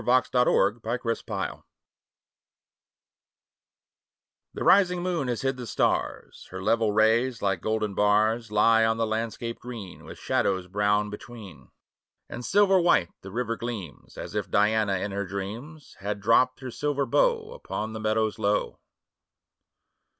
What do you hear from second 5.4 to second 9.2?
hid the stars; Her level rays, like golden bars, Lie on the